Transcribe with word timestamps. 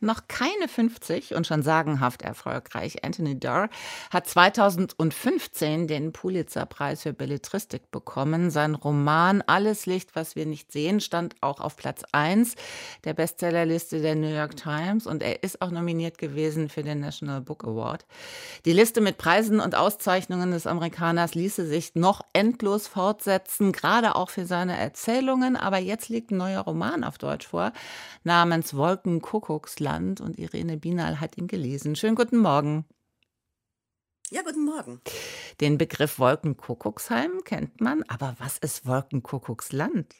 noch 0.00 0.28
keine 0.28 0.68
50 0.68 1.34
und 1.34 1.46
schon 1.46 1.62
sagenhaft 1.62 2.22
erfolgreich. 2.22 3.04
Anthony 3.04 3.38
Doerr 3.38 3.68
hat 4.10 4.28
2015 4.28 5.88
den 5.88 6.12
Pulitzer-Preis 6.12 7.02
für 7.02 7.12
Belletristik 7.12 7.90
bekommen. 7.90 8.50
Sein 8.50 8.74
Roman 8.74 9.42
Alles 9.46 9.86
Licht, 9.86 10.14
was 10.14 10.36
wir 10.36 10.46
nicht 10.46 10.70
sehen, 10.70 11.00
stand 11.00 11.34
auch 11.40 11.60
auf 11.60 11.76
Platz 11.76 12.02
1 12.12 12.54
der 13.04 13.14
Bestsellerliste 13.14 14.00
der 14.00 14.14
New 14.14 14.32
York 14.32 14.56
Times 14.56 15.06
und 15.06 15.22
er 15.22 15.42
ist 15.42 15.60
auch 15.62 15.70
nominiert 15.70 16.18
gewesen 16.18 16.68
für 16.68 16.82
den 16.82 17.00
National 17.00 17.40
Book 17.40 17.64
Award. 17.64 18.06
Die 18.66 18.72
Liste 18.72 19.00
mit 19.00 19.18
Preisen 19.18 19.58
und 19.58 19.74
Auszeichnungen 19.74 20.52
des 20.52 20.66
Amerikaners 20.66 21.34
ließe 21.34 21.66
sich 21.66 21.94
noch 21.96 22.22
endlos 22.32 22.86
fortsetzen, 22.86 23.72
gerade 23.72 24.14
auch 24.14 24.30
für 24.30 24.46
seine 24.46 24.78
Erzählungen. 24.78 25.56
Aber 25.56 25.78
jetzt 25.78 26.08
liegt 26.08 26.30
ein 26.30 26.36
neuer 26.36 26.60
Roman 26.60 27.02
auf 27.02 27.18
Deutsch 27.18 27.48
vor, 27.48 27.72
namens 28.22 28.76
Wolkenkuckucksland. 28.76 29.87
Land 29.88 30.20
und 30.20 30.38
Irene 30.38 30.76
Binal 30.76 31.18
hat 31.18 31.38
ihn 31.38 31.46
gelesen. 31.46 31.96
Schönen 31.96 32.14
guten 32.14 32.36
Morgen. 32.36 32.84
Ja, 34.28 34.42
guten 34.42 34.66
Morgen. 34.66 35.00
Den 35.62 35.78
Begriff 35.78 36.18
Wolkenkuckucksheim 36.18 37.42
kennt 37.44 37.80
man, 37.80 38.02
aber 38.02 38.36
was 38.38 38.58
ist 38.58 38.84
Wolkenkuckucksland? 38.84 40.14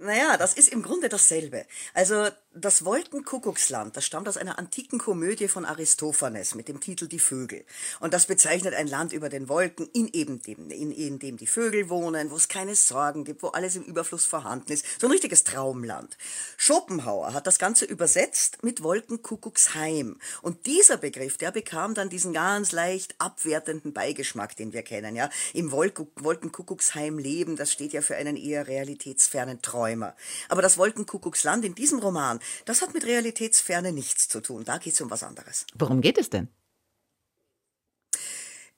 Naja, 0.00 0.36
das 0.36 0.54
ist 0.54 0.72
im 0.72 0.82
Grunde 0.82 1.08
dasselbe. 1.08 1.66
Also 1.94 2.26
das 2.60 2.84
Wolkenkuckucksland, 2.84 3.96
das 3.96 4.04
stammt 4.04 4.28
aus 4.28 4.36
einer 4.36 4.58
antiken 4.58 4.98
Komödie 4.98 5.48
von 5.48 5.64
Aristophanes 5.64 6.54
mit 6.54 6.68
dem 6.68 6.80
Titel 6.80 7.06
Die 7.06 7.18
Vögel. 7.18 7.64
Und 8.00 8.14
das 8.14 8.26
bezeichnet 8.26 8.74
ein 8.74 8.86
Land 8.86 9.12
über 9.12 9.28
den 9.28 9.48
Wolken, 9.48 9.88
in 9.92 10.08
eben 10.08 10.42
dem, 10.42 10.70
in, 10.70 10.90
in 10.90 11.18
dem 11.18 11.36
die 11.36 11.46
Vögel 11.46 11.88
wohnen, 11.88 12.30
wo 12.30 12.36
es 12.36 12.48
keine 12.48 12.74
Sorgen 12.74 13.24
gibt, 13.24 13.42
wo 13.42 13.48
alles 13.48 13.76
im 13.76 13.84
Überfluss 13.84 14.24
vorhanden 14.24 14.72
ist. 14.72 14.84
So 15.00 15.06
ein 15.06 15.12
richtiges 15.12 15.44
Traumland. 15.44 16.16
Schopenhauer 16.56 17.32
hat 17.32 17.46
das 17.46 17.58
Ganze 17.58 17.84
übersetzt 17.84 18.62
mit 18.62 18.82
Wolkenkuckucksheim. 18.82 20.18
Und 20.42 20.66
dieser 20.66 20.96
Begriff, 20.96 21.38
der 21.38 21.52
bekam 21.52 21.94
dann 21.94 22.08
diesen 22.08 22.32
ganz 22.32 22.72
leicht 22.72 23.14
abwertenden 23.18 23.92
Beigeschmack, 23.92 24.56
den 24.56 24.72
wir 24.72 24.82
kennen, 24.82 25.16
ja. 25.16 25.30
Im 25.54 25.70
Wolkenkuckucksheim 25.70 27.18
leben, 27.18 27.56
das 27.56 27.72
steht 27.72 27.92
ja 27.92 28.02
für 28.02 28.16
einen 28.16 28.36
eher 28.36 28.66
realitätsfernen 28.66 29.62
Träumer. 29.62 30.14
Aber 30.48 30.62
das 30.62 30.78
Wolkenkuckucksland 30.78 31.64
in 31.64 31.74
diesem 31.74 31.98
Roman, 31.98 32.40
das 32.64 32.82
hat 32.82 32.94
mit 32.94 33.04
Realitätsferne 33.04 33.92
nichts 33.92 34.28
zu 34.28 34.40
tun. 34.40 34.64
Da 34.64 34.78
geht 34.78 34.94
es 34.94 35.00
um 35.00 35.10
was 35.10 35.22
anderes. 35.22 35.66
Worum 35.74 36.00
geht 36.00 36.18
es 36.18 36.30
denn? 36.30 36.48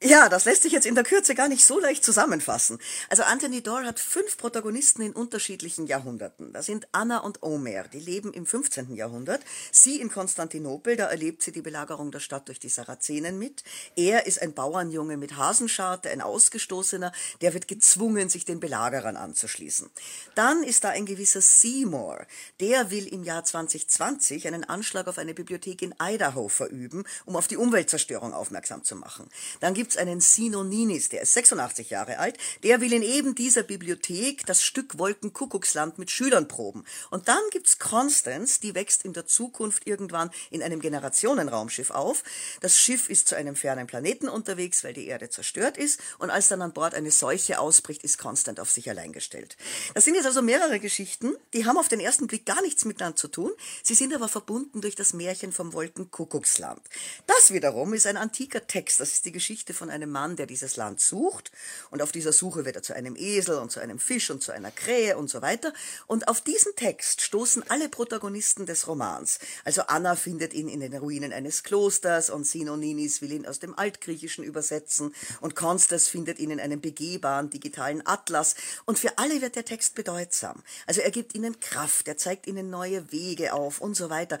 Ja, 0.03 0.29
das 0.29 0.45
lässt 0.45 0.63
sich 0.63 0.73
jetzt 0.73 0.87
in 0.87 0.95
der 0.95 1.03
Kürze 1.03 1.35
gar 1.35 1.47
nicht 1.47 1.63
so 1.63 1.79
leicht 1.79 2.03
zusammenfassen. 2.03 2.79
Also 3.09 3.21
Anthony 3.21 3.61
Doerr 3.61 3.85
hat 3.85 3.99
fünf 3.99 4.35
Protagonisten 4.35 5.03
in 5.03 5.13
unterschiedlichen 5.13 5.85
Jahrhunderten. 5.85 6.51
Das 6.53 6.65
sind 6.65 6.87
Anna 6.91 7.19
und 7.19 7.43
Omer, 7.43 7.83
die 7.83 7.99
leben 7.99 8.33
im 8.33 8.47
15. 8.47 8.95
Jahrhundert. 8.95 9.43
Sie 9.71 10.01
in 10.01 10.09
Konstantinopel, 10.09 10.95
da 10.95 11.05
erlebt 11.05 11.43
sie 11.43 11.51
die 11.51 11.61
Belagerung 11.61 12.09
der 12.09 12.19
Stadt 12.19 12.47
durch 12.47 12.59
die 12.59 12.67
Sarazenen 12.67 13.37
mit. 13.37 13.63
Er 13.95 14.25
ist 14.25 14.41
ein 14.41 14.55
Bauernjunge 14.55 15.17
mit 15.17 15.37
Hasenscharte, 15.37 16.09
ein 16.09 16.21
Ausgestoßener, 16.21 17.11
der 17.41 17.53
wird 17.53 17.67
gezwungen, 17.67 18.27
sich 18.27 18.43
den 18.43 18.59
Belagerern 18.59 19.17
anzuschließen. 19.17 19.87
Dann 20.33 20.63
ist 20.63 20.83
da 20.83 20.89
ein 20.89 21.05
gewisser 21.05 21.41
Seymour, 21.41 22.25
der 22.59 22.89
will 22.89 23.05
im 23.05 23.23
Jahr 23.23 23.43
2020 23.43 24.47
einen 24.47 24.63
Anschlag 24.63 25.07
auf 25.07 25.19
eine 25.19 25.35
Bibliothek 25.35 25.83
in 25.83 25.93
Idaho 26.01 26.49
verüben, 26.49 27.03
um 27.25 27.35
auf 27.35 27.47
die 27.47 27.57
Umweltzerstörung 27.57 28.33
aufmerksam 28.33 28.83
zu 28.83 28.95
machen. 28.95 29.29
Dann 29.59 29.75
gibt 29.75 29.90
gibt's 29.91 29.97
einen 29.97 30.21
Sino 30.21 30.63
Ninis, 30.63 31.09
der 31.09 31.23
ist 31.23 31.33
86 31.33 31.89
Jahre 31.89 32.17
alt, 32.17 32.37
der 32.63 32.79
will 32.79 32.93
in 32.93 33.03
eben 33.03 33.35
dieser 33.35 33.63
Bibliothek 33.63 34.45
das 34.45 34.63
Stück 34.63 34.97
Wolkenkuckucksland 34.97 35.97
mit 35.97 36.09
Schülern 36.09 36.47
proben. 36.47 36.85
Und 37.09 37.27
dann 37.27 37.41
gibt's 37.51 37.77
Constance, 37.77 38.61
die 38.61 38.73
wächst 38.73 39.03
in 39.03 39.11
der 39.11 39.25
Zukunft 39.25 39.87
irgendwann 39.87 40.31
in 40.49 40.63
einem 40.63 40.79
Generationenraumschiff 40.79 41.91
auf. 41.91 42.23
Das 42.61 42.77
Schiff 42.77 43.09
ist 43.09 43.27
zu 43.27 43.35
einem 43.35 43.57
fernen 43.57 43.85
Planeten 43.85 44.29
unterwegs, 44.29 44.85
weil 44.85 44.93
die 44.93 45.07
Erde 45.07 45.29
zerstört 45.29 45.77
ist. 45.77 45.99
Und 46.19 46.29
als 46.29 46.47
dann 46.47 46.61
an 46.61 46.71
Bord 46.71 46.95
eine 46.95 47.11
Seuche 47.11 47.59
ausbricht, 47.59 48.03
ist 48.03 48.17
Constance 48.17 48.61
auf 48.61 48.71
sich 48.71 48.89
allein 48.89 49.11
gestellt. 49.11 49.57
Das 49.93 50.05
sind 50.05 50.15
jetzt 50.15 50.25
also 50.25 50.41
mehrere 50.41 50.79
Geschichten, 50.79 51.35
die 51.53 51.65
haben 51.65 51.77
auf 51.77 51.89
den 51.89 51.99
ersten 51.99 52.27
Blick 52.27 52.45
gar 52.45 52.61
nichts 52.61 52.85
miteinander 52.85 53.17
zu 53.17 53.27
tun. 53.27 53.51
Sie 53.83 53.95
sind 53.95 54.13
aber 54.13 54.29
verbunden 54.29 54.79
durch 54.79 54.95
das 54.95 55.11
Märchen 55.11 55.51
vom 55.51 55.73
Wolkenkuckucksland. 55.73 56.81
Das 57.27 57.51
wiederum 57.51 57.93
ist 57.93 58.07
ein 58.07 58.15
antiker 58.15 58.65
Text. 58.67 59.01
Das 59.01 59.13
ist 59.13 59.25
die 59.25 59.33
Geschichte 59.33 59.73
von 59.81 59.89
einem 59.89 60.11
Mann, 60.11 60.35
der 60.35 60.45
dieses 60.45 60.75
Land 60.75 61.01
sucht. 61.01 61.51
Und 61.89 62.03
auf 62.03 62.11
dieser 62.11 62.31
Suche 62.31 62.65
wird 62.65 62.75
er 62.75 62.83
zu 62.83 62.93
einem 62.95 63.15
Esel 63.15 63.57
und 63.57 63.71
zu 63.71 63.79
einem 63.79 63.97
Fisch 63.97 64.29
und 64.29 64.43
zu 64.43 64.51
einer 64.51 64.69
Krähe 64.69 65.17
und 65.17 65.27
so 65.27 65.41
weiter. 65.41 65.73
Und 66.05 66.27
auf 66.27 66.39
diesen 66.39 66.75
Text 66.75 67.21
stoßen 67.21 67.63
alle 67.69 67.89
Protagonisten 67.89 68.67
des 68.67 68.87
Romans. 68.87 69.39
Also 69.65 69.81
Anna 69.87 70.15
findet 70.15 70.53
ihn 70.53 70.69
in 70.69 70.81
den 70.81 70.95
Ruinen 70.95 71.33
eines 71.33 71.63
Klosters 71.63 72.29
und 72.29 72.45
Sinoninis 72.45 73.23
will 73.23 73.31
ihn 73.31 73.47
aus 73.47 73.57
dem 73.57 73.73
Altgriechischen 73.75 74.43
übersetzen 74.43 75.15
und 75.39 75.55
Constance 75.55 76.07
findet 76.07 76.37
ihn 76.37 76.51
in 76.51 76.59
einem 76.59 76.79
begehbaren 76.79 77.49
digitalen 77.49 78.05
Atlas. 78.05 78.53
Und 78.85 78.99
für 78.99 79.17
alle 79.17 79.41
wird 79.41 79.55
der 79.55 79.65
Text 79.65 79.95
bedeutsam. 79.95 80.61
Also 80.85 81.01
er 81.01 81.09
gibt 81.09 81.33
ihnen 81.33 81.59
Kraft, 81.59 82.07
er 82.07 82.17
zeigt 82.17 82.45
ihnen 82.45 82.69
neue 82.69 83.11
Wege 83.11 83.53
auf 83.53 83.81
und 83.81 83.95
so 83.95 84.11
weiter 84.11 84.37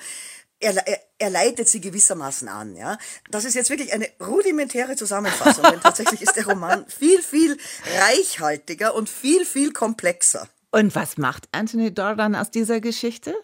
er, 0.61 0.87
er, 0.87 0.99
er 1.17 1.29
leitet 1.29 1.67
sie 1.67 1.81
gewissermaßen 1.81 2.47
an. 2.47 2.75
Ja, 2.75 2.97
das 3.29 3.45
ist 3.45 3.55
jetzt 3.55 3.69
wirklich 3.69 3.93
eine 3.93 4.07
rudimentäre 4.19 4.95
Zusammenfassung, 4.95 5.63
denn 5.69 5.81
tatsächlich 5.81 6.21
ist 6.21 6.35
der 6.35 6.45
Roman 6.45 6.85
viel 6.87 7.21
viel 7.21 7.57
reichhaltiger 7.99 8.95
und 8.95 9.09
viel 9.09 9.45
viel 9.45 9.73
komplexer. 9.73 10.47
Und 10.71 10.95
was 10.95 11.17
macht 11.17 11.49
Anthony 11.51 11.93
Doerr 11.93 12.15
dann 12.15 12.35
aus 12.35 12.49
dieser 12.49 12.79
Geschichte? 12.79 13.35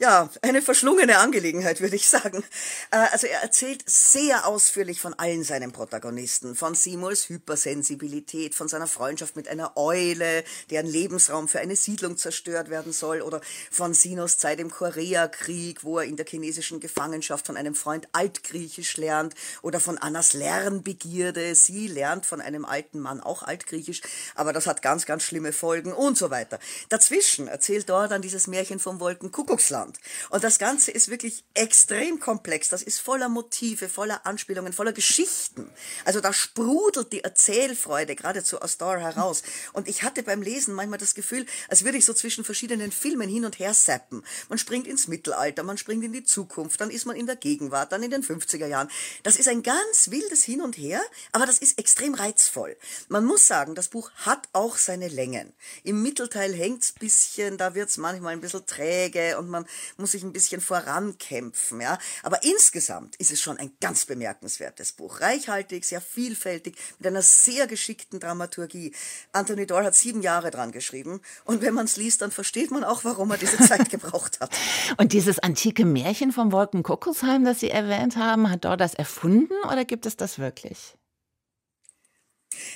Ja, 0.00 0.30
eine 0.40 0.62
verschlungene 0.62 1.18
Angelegenheit, 1.18 1.82
würde 1.82 1.94
ich 1.94 2.08
sagen. 2.08 2.42
Äh, 2.90 2.96
also 3.12 3.26
er 3.26 3.42
erzählt 3.42 3.82
sehr 3.86 4.46
ausführlich 4.46 4.98
von 4.98 5.12
allen 5.12 5.44
seinen 5.44 5.72
Protagonisten, 5.72 6.56
von 6.56 6.74
Seymours 6.74 7.28
Hypersensibilität, 7.28 8.54
von 8.54 8.66
seiner 8.66 8.86
Freundschaft 8.86 9.36
mit 9.36 9.46
einer 9.46 9.76
Eule, 9.76 10.42
deren 10.70 10.86
Lebensraum 10.86 11.48
für 11.48 11.60
eine 11.60 11.76
Siedlung 11.76 12.16
zerstört 12.16 12.70
werden 12.70 12.92
soll, 12.94 13.20
oder 13.20 13.42
von 13.70 13.92
Sinos 13.92 14.38
Zeit 14.38 14.58
im 14.58 14.70
Koreakrieg, 14.70 15.84
wo 15.84 15.98
er 15.98 16.06
in 16.06 16.16
der 16.16 16.24
chinesischen 16.24 16.80
Gefangenschaft 16.80 17.46
von 17.46 17.58
einem 17.58 17.74
Freund 17.74 18.08
Altgriechisch 18.12 18.96
lernt, 18.96 19.34
oder 19.60 19.80
von 19.80 19.98
Annas 19.98 20.32
Lernbegierde, 20.32 21.54
sie 21.54 21.88
lernt 21.88 22.24
von 22.24 22.40
einem 22.40 22.64
alten 22.64 23.00
Mann 23.00 23.20
auch 23.20 23.42
Altgriechisch, 23.42 24.00
aber 24.34 24.54
das 24.54 24.66
hat 24.66 24.80
ganz, 24.80 25.04
ganz 25.04 25.24
schlimme 25.24 25.52
Folgen 25.52 25.92
und 25.92 26.16
so 26.16 26.30
weiter. 26.30 26.58
Dazwischen 26.88 27.48
erzählt 27.48 27.90
dort 27.90 28.12
dann 28.12 28.22
dieses 28.22 28.46
Märchen 28.46 28.78
vom 28.78 28.98
Wolkenkuckucksland 28.98 29.89
Deutschland. 29.90 30.00
Und 30.30 30.44
das 30.44 30.58
Ganze 30.58 30.90
ist 30.90 31.10
wirklich 31.10 31.44
extrem 31.54 32.20
komplex. 32.20 32.68
Das 32.68 32.82
ist 32.82 33.00
voller 33.00 33.28
Motive, 33.28 33.88
voller 33.88 34.26
Anspielungen, 34.26 34.72
voller 34.72 34.92
Geschichten. 34.92 35.70
Also 36.04 36.20
da 36.20 36.32
sprudelt 36.32 37.12
die 37.12 37.24
Erzählfreude 37.24 38.16
geradezu 38.16 38.60
aus 38.60 38.78
Dora 38.78 38.98
heraus. 38.98 39.42
Und 39.72 39.88
ich 39.88 40.02
hatte 40.02 40.22
beim 40.22 40.42
Lesen 40.42 40.74
manchmal 40.74 40.98
das 40.98 41.14
Gefühl, 41.14 41.46
als 41.68 41.84
würde 41.84 41.98
ich 41.98 42.04
so 42.04 42.14
zwischen 42.14 42.44
verschiedenen 42.44 42.92
Filmen 42.92 43.28
hin 43.28 43.44
und 43.44 43.58
her 43.58 43.72
zappen. 43.72 44.22
Man 44.48 44.58
springt 44.58 44.86
ins 44.86 45.08
Mittelalter, 45.08 45.62
man 45.62 45.78
springt 45.78 46.04
in 46.04 46.12
die 46.12 46.24
Zukunft, 46.24 46.80
dann 46.80 46.90
ist 46.90 47.06
man 47.06 47.16
in 47.16 47.26
der 47.26 47.36
Gegenwart, 47.36 47.92
dann 47.92 48.02
in 48.02 48.10
den 48.10 48.22
50er 48.22 48.66
Jahren. 48.66 48.90
Das 49.22 49.36
ist 49.36 49.48
ein 49.48 49.62
ganz 49.62 50.10
wildes 50.10 50.44
Hin 50.44 50.60
und 50.60 50.76
Her, 50.76 51.00
aber 51.32 51.46
das 51.46 51.58
ist 51.58 51.78
extrem 51.78 52.14
reizvoll. 52.14 52.76
Man 53.08 53.24
muss 53.24 53.46
sagen, 53.46 53.74
das 53.74 53.88
Buch 53.88 54.10
hat 54.16 54.48
auch 54.52 54.76
seine 54.76 55.08
Längen. 55.08 55.52
Im 55.84 56.02
Mittelteil 56.02 56.54
hängt's 56.54 56.92
bisschen, 56.92 57.58
da 57.58 57.74
wird's 57.74 57.96
manchmal 57.96 58.32
ein 58.32 58.40
bisschen 58.40 58.66
träge 58.66 59.38
und 59.38 59.48
man 59.48 59.66
muss 59.96 60.14
ich 60.14 60.22
ein 60.22 60.32
bisschen 60.32 60.60
vorankämpfen, 60.60 61.80
ja. 61.80 61.98
Aber 62.22 62.42
insgesamt 62.42 63.16
ist 63.16 63.30
es 63.30 63.40
schon 63.40 63.58
ein 63.58 63.72
ganz 63.80 64.06
bemerkenswertes 64.06 64.92
Buch. 64.92 65.20
Reichhaltig, 65.20 65.84
sehr 65.84 66.00
vielfältig, 66.00 66.76
mit 66.98 67.06
einer 67.06 67.22
sehr 67.22 67.66
geschickten 67.66 68.20
Dramaturgie. 68.20 68.92
Anthony 69.32 69.66
Doyle 69.66 69.86
hat 69.86 69.94
sieben 69.94 70.22
Jahre 70.22 70.50
dran 70.50 70.72
geschrieben. 70.72 71.20
Und 71.44 71.62
wenn 71.62 71.74
man 71.74 71.86
es 71.86 71.96
liest, 71.96 72.22
dann 72.22 72.30
versteht 72.30 72.70
man 72.70 72.84
auch, 72.84 73.04
warum 73.04 73.30
er 73.30 73.38
diese 73.38 73.58
Zeit 73.66 73.90
gebraucht 73.90 74.40
hat. 74.40 74.50
Und 74.96 75.12
dieses 75.12 75.38
antike 75.38 75.84
Märchen 75.84 76.32
vom 76.32 76.52
Wolkenkuckucksheim, 76.52 77.44
das 77.44 77.60
Sie 77.60 77.70
erwähnt 77.70 78.16
haben, 78.16 78.50
hat 78.50 78.64
Doyle 78.64 78.76
das 78.76 78.94
erfunden 78.94 79.54
oder 79.70 79.84
gibt 79.84 80.06
es 80.06 80.16
das 80.16 80.38
wirklich? 80.38 80.96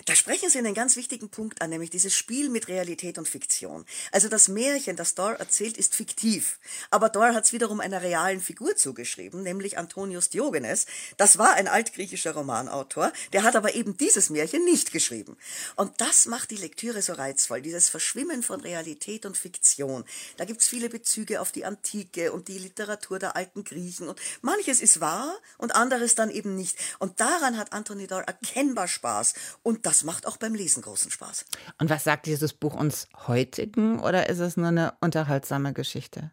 Da 0.07 0.15
sprechen 0.15 0.51
Sie 0.51 0.59
einen 0.59 0.75
ganz 0.75 0.97
wichtigen 0.97 1.29
Punkt 1.29 1.61
an, 1.61 1.71
nämlich 1.71 1.91
dieses 1.91 2.15
Spiel 2.15 2.49
mit 2.49 2.69
Realität 2.69 3.19
und 3.19 3.29
Fiktion. 3.29 3.85
Also 4.13 4.29
das 4.29 4.49
Märchen, 4.49 4.97
das 4.97 5.15
Dor 5.15 5.33
erzählt, 5.33 5.77
ist 5.77 5.95
fiktiv. 5.95 6.59
Aber 6.91 7.09
Dor 7.09 7.35
hat 7.35 7.45
es 7.45 7.53
wiederum 7.53 7.81
einer 7.81 8.03
realen 8.03 8.41
Figur 8.41 8.77
zugeschrieben, 8.77 9.43
nämlich 9.43 9.77
Antonius 9.77 10.31
Diogenes. 10.31 10.87
Das 11.17 11.39
war 11.39 11.55
ein 11.55 11.67
altgriechischer 11.67 12.35
Romanautor, 12.35 13.13
der 13.33 13.43
hat 13.43 13.57
aber 13.57 13.75
eben 13.75 13.97
dieses 13.97 14.31
Märchen 14.31 14.65
nicht 14.65 14.93
geschrieben. 14.93 15.37
Und 15.75 16.01
das 16.01 16.27
macht 16.27 16.51
die 16.51 16.57
Lektüre 16.57 17.03
so 17.03 17.15
reizvoll, 17.15 17.61
dieses 17.61 17.89
Verschwimmen 17.89 18.43
von 18.43 18.61
Realität 18.61 19.27
und 19.27 19.37
Fiktion. 19.37 20.05
Da 20.37 20.45
gibt's 20.45 20.69
viele 20.69 20.89
Bezüge 20.89 21.41
auf 21.41 21.51
die 21.51 21.65
Antike 21.65 22.33
und 22.33 22.49
die 22.49 22.59
Literatur 22.59 23.19
der 23.19 23.37
alten 23.37 23.65
Griechen. 23.65 24.09
Und 24.09 24.21
manches 24.41 24.81
ist 24.81 25.01
wahr 25.01 25.37
und 25.59 25.75
anderes 25.75 26.15
dann 26.15 26.31
eben 26.31 26.55
nicht. 26.55 26.77
Und 27.01 27.21
daran 27.21 27.59
hat 27.59 27.73
Anthony 27.73 28.07
Dor 28.07 28.23
erkennbar 28.23 28.87
Spaß. 28.87 29.35
Und 29.63 29.74
Und 29.75 29.87
das 29.87 30.05
macht 30.05 30.25
auch 30.29 30.37
beim 30.37 30.55
Lesen 30.55 30.83
großen 30.83 31.11
Spaß. 31.11 31.47
Und 31.81 31.91
was 31.91 32.05
sagt 32.05 32.27
dieses 32.27 32.53
Buch 32.53 32.75
uns 32.75 33.09
heutigen 33.27 33.99
oder 33.99 34.29
ist 34.29 34.39
es 34.39 34.57
nur 34.57 34.69
eine 34.69 34.95
unterhaltsame 35.01 35.73
Geschichte? 35.73 36.31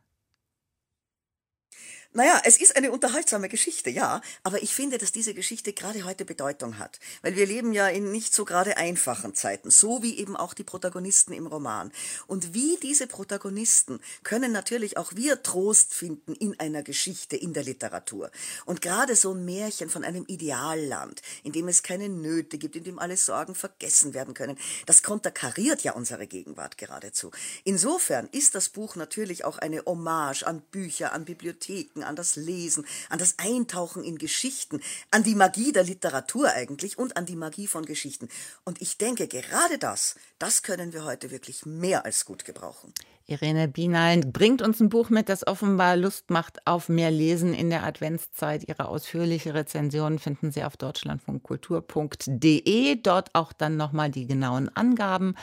Naja, 2.13 2.41
es 2.43 2.57
ist 2.57 2.75
eine 2.75 2.91
unterhaltsame 2.91 3.47
Geschichte, 3.47 3.89
ja, 3.89 4.19
aber 4.43 4.61
ich 4.61 4.75
finde, 4.75 4.97
dass 4.97 5.13
diese 5.13 5.33
Geschichte 5.33 5.71
gerade 5.71 6.03
heute 6.03 6.25
Bedeutung 6.25 6.77
hat, 6.77 6.99
weil 7.21 7.37
wir 7.37 7.45
leben 7.45 7.71
ja 7.71 7.87
in 7.87 8.11
nicht 8.11 8.33
so 8.33 8.43
gerade 8.43 8.75
einfachen 8.75 9.33
Zeiten, 9.33 9.71
so 9.71 10.03
wie 10.03 10.17
eben 10.17 10.35
auch 10.35 10.53
die 10.53 10.65
Protagonisten 10.65 11.31
im 11.31 11.47
Roman. 11.47 11.89
Und 12.27 12.53
wie 12.53 12.77
diese 12.81 13.07
Protagonisten 13.07 14.01
können 14.23 14.51
natürlich 14.51 14.97
auch 14.97 15.15
wir 15.15 15.41
Trost 15.41 15.93
finden 15.93 16.35
in 16.35 16.59
einer 16.59 16.83
Geschichte, 16.83 17.37
in 17.37 17.53
der 17.53 17.63
Literatur. 17.63 18.29
Und 18.65 18.81
gerade 18.81 19.15
so 19.15 19.33
ein 19.33 19.45
Märchen 19.45 19.89
von 19.89 20.03
einem 20.03 20.25
Idealland, 20.27 21.21
in 21.43 21.53
dem 21.53 21.69
es 21.69 21.81
keine 21.81 22.09
Nöte 22.09 22.57
gibt, 22.57 22.75
in 22.75 22.83
dem 22.83 22.99
alle 22.99 23.15
Sorgen 23.15 23.55
vergessen 23.55 24.13
werden 24.13 24.33
können, 24.33 24.57
das 24.85 25.01
konterkariert 25.01 25.83
ja 25.83 25.93
unsere 25.93 26.27
Gegenwart 26.27 26.77
geradezu. 26.77 27.31
Insofern 27.63 28.27
ist 28.33 28.53
das 28.53 28.67
Buch 28.67 28.97
natürlich 28.97 29.45
auch 29.45 29.59
eine 29.59 29.85
Hommage 29.85 30.43
an 30.43 30.59
Bücher, 30.59 31.13
an 31.13 31.23
Bibliotheken, 31.23 32.00
Denken, 32.01 32.03
an 32.03 32.15
das 32.15 32.35
Lesen, 32.35 32.85
an 33.09 33.19
das 33.19 33.35
Eintauchen 33.37 34.03
in 34.03 34.17
Geschichten, 34.17 34.81
an 35.11 35.23
die 35.23 35.35
Magie 35.35 35.71
der 35.71 35.83
Literatur 35.83 36.51
eigentlich 36.51 36.97
und 36.97 37.17
an 37.17 37.25
die 37.25 37.35
Magie 37.35 37.67
von 37.67 37.85
Geschichten. 37.85 38.29
Und 38.65 38.81
ich 38.81 38.97
denke, 38.97 39.27
gerade 39.27 39.77
das, 39.77 40.15
das 40.39 40.63
können 40.63 40.93
wir 40.93 41.05
heute 41.05 41.31
wirklich 41.31 41.65
mehr 41.65 42.05
als 42.05 42.25
gut 42.25 42.45
gebrauchen. 42.45 42.93
Irene 43.31 43.67
Bienalen 43.69 44.33
bringt 44.33 44.61
uns 44.61 44.81
ein 44.81 44.89
Buch 44.89 45.09
mit, 45.09 45.29
das 45.29 45.47
offenbar 45.47 45.95
Lust 45.95 46.29
macht 46.29 46.67
auf 46.67 46.89
mehr 46.89 47.09
Lesen 47.09 47.53
in 47.53 47.69
der 47.69 47.83
Adventszeit. 47.83 48.67
Ihre 48.67 48.89
ausführliche 48.89 49.53
Rezension 49.53 50.19
finden 50.19 50.51
Sie 50.51 50.65
auf 50.65 50.75
deutschlandfunkkultur.de. 50.75 53.01
Dort 53.01 53.33
auch 53.33 53.53
dann 53.53 53.77
nochmal 53.77 54.11
die 54.11 54.27
genauen 54.27 54.67
Angaben. 54.75 55.35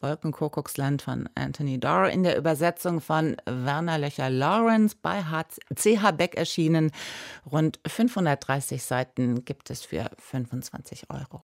Wolkenkuckucksland 0.00 1.00
von 1.00 1.30
Anthony 1.34 1.80
Dorr 1.80 2.10
in 2.10 2.24
der 2.24 2.36
Übersetzung 2.36 3.00
von 3.00 3.38
Werner 3.46 3.96
Löcher 3.98 4.28
Lawrence 4.28 4.94
bei 5.00 5.24
CH 5.74 6.10
Beck 6.12 6.36
erschienen. 6.36 6.90
Rund 7.50 7.80
530 7.86 8.82
Seiten 8.82 9.46
gibt 9.46 9.70
es 9.70 9.82
für 9.82 10.10
25 10.18 11.08
Euro. 11.10 11.42